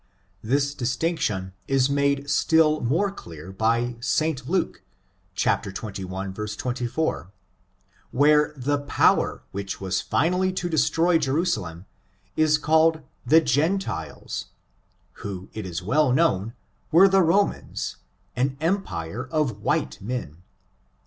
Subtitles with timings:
[0.41, 4.49] This distinction is made still more clear by St.
[4.49, 4.81] Luke
[5.35, 5.75] xxi,
[6.57, 7.31] 24,
[8.09, 11.85] where the power which was finally to de stroy Jerusalem,
[12.35, 14.51] is called" the gentiles,^^
[15.21, 16.53] who, it is well known,
[16.91, 17.97] were the Romans,
[18.35, 20.41] an empire of white men.